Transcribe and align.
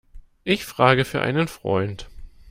Ich 0.43 0.65
frage 0.65 1.05
für 1.05 1.21
einen 1.21 1.47
Freund. 1.47 2.09